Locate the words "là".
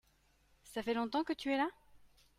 1.57-1.69